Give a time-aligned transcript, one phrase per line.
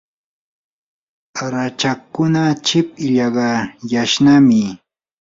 [1.53, 4.61] rachakkuna chip illaqayashqanami.